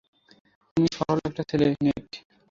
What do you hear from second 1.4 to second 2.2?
ছেলে, নেট।